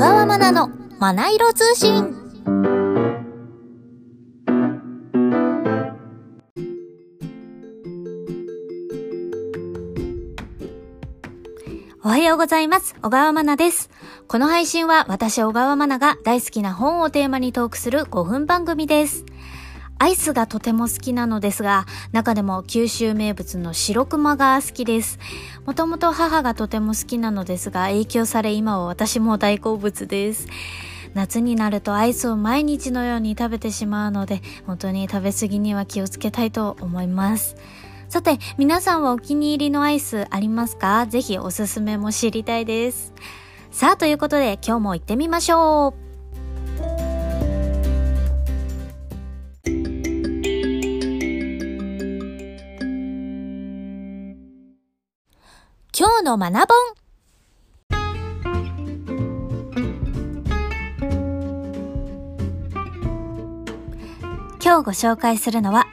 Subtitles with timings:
[0.00, 2.16] 川まなのまな色通信。
[12.02, 12.94] おはようございます。
[13.02, 13.90] 小川まなです。
[14.26, 19.26] この配信は私小川まなが大好きな本をテーマにトークする5分番組です。
[20.02, 25.18] アイスがとても好きなのですが、中でも九州名物の白熊が好きです。
[25.66, 30.48] もともと母がとても好きなのですが、影響され今は私も大好物です。
[31.12, 37.56] 夏になるとアイスを毎日のように食べてしまうので、本当に食べ過ぎには気をつけたいと思います。
[38.08, 41.06] さて、皆さんはお気に入りのアイスありますか？
[41.08, 43.12] ぜひおすすめも知りたいです。
[43.70, 46.09] さあ、ということで今日も行ってみましょう。
[56.00, 56.94] 今日の学ぼん。
[64.64, 65.84] 今日ご紹介するのは、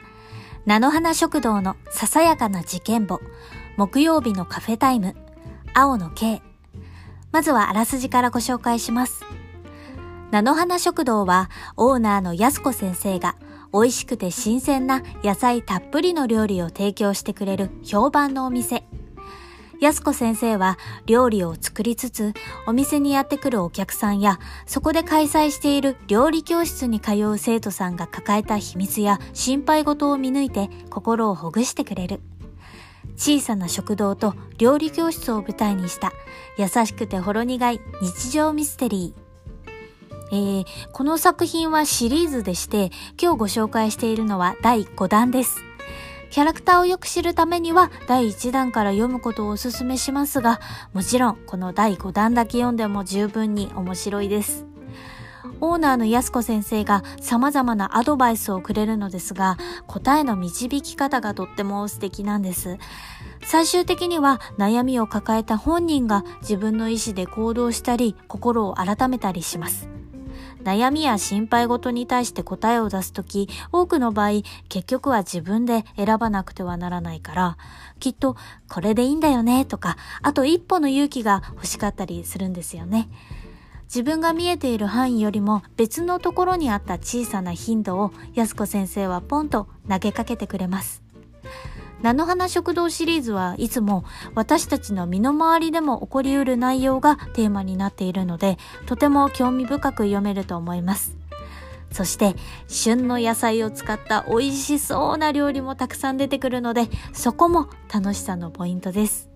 [0.64, 3.20] 菜の花食堂のささやかな事件簿、
[3.76, 5.14] 木曜日のカフェタイム、
[5.74, 6.40] 青の K。
[7.30, 9.26] まずはあらすじからご紹介します。
[10.30, 13.36] 菜の花食堂はオーナーの安子先生が
[13.74, 18.84] 美味しくて新鮮な野菜たっぷりの料理を提供してくれる評判のお店。
[19.80, 20.76] 安子先生は
[21.06, 22.32] 料理を作りつつ、
[22.66, 32.20] お店にやってくるお客さんや、そこで開催している料理教室に通う生徒さんが抱えた秘密や心配事を見抜いて心をほぐしてくれる。
[33.16, 36.12] 小さな食堂と料理教室を舞台にした
[36.56, 39.28] 優しくてほろ苦い日常ミステリー。
[40.30, 45.67] えー、この作品はシリーズでして、今日ご紹介しているのは第5弾です。
[46.30, 50.60] キャラクターをよく知るためには第1弾から読むことをお勧めしますが、
[50.92, 54.66] もちろんこの第5弾だけ読んでも十分に面白いです。
[55.60, 62.78] オーナーの安子先生が様々なアドバイスをくれるのですが、答えの導き方がとっても素敵なんです。
[63.42, 69.88] 最終的には悩みを抱えた本人が自分の意思で行動したり、心を改めたりします。
[70.68, 77.56] 悩みや心配事に対して答えを出すとき、多くの場合、結局は自分で選ばなくてはならないから、
[78.00, 78.36] きっと、
[78.68, 83.08] これでいいんだよね、とか、あと一歩の勇気が欲しかったりするんですよね。
[83.84, 91.07] 自分が見えている範囲よりも別のところにあった小さな頻度を安子先生はポンと投げかけてくれます。
[92.02, 94.04] 菜の花食堂シリーズはいつも
[94.34, 101.16] 私たちの身の回りでも起こりうる内容がテーマになっているので、とても興味深く読めると思います。
[101.90, 102.36] そして、
[102.68, 109.28] 旬の野菜を使った美味しそうな料理もたくさん出てくるので、そこも楽しさのポイントです。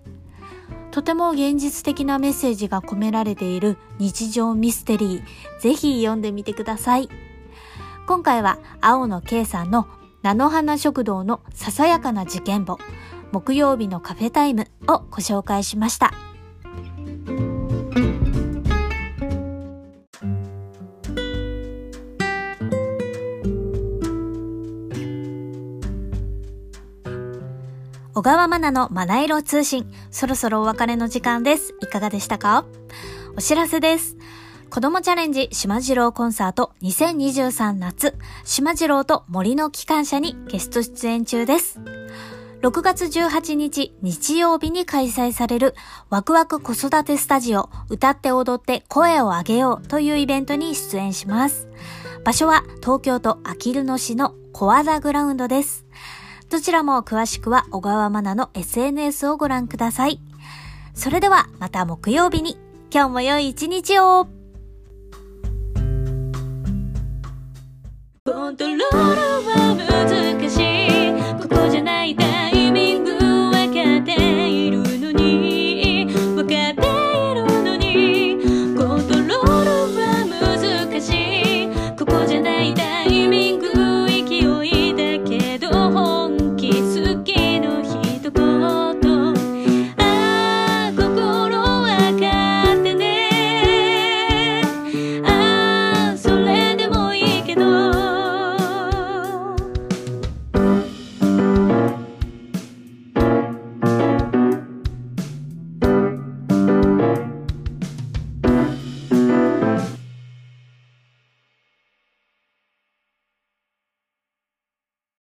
[0.91, 7.09] とても現実的なメッセージが込められている日常ミステリー、ぜひ読んでみてください。
[8.07, 9.89] 今回は青野圭さんの
[10.23, 12.79] 菜の花食堂のささやかな事件簿、
[13.33, 16.13] 木曜日のカフェタイムをご紹介しました。
[28.15, 31.75] 小川まなのまな色通信、そろそろお別れの時間です。
[31.81, 32.65] いかがでしたか？
[33.37, 34.17] お知らせです。
[34.73, 41.79] 子供チャレンジ島次郎コンサート2023夏、島次郎と森の機関車にゲスト出演中です。
[42.63, 45.75] 6月18日日曜日に開催される
[46.09, 51.69] ワクワク子育てスタジオ歌って踊って声を上げようというイベントに出演します。
[52.25, 55.85] 場所は東京都あきる野市の小和田グラウンドです。
[56.49, 60.23] どちらも詳しくは小川まなの SNS をご覧ください。
[60.95, 62.57] それではまた木曜日に
[62.91, 64.29] 今日も良い一日を
[68.33, 69.92] コントロールは難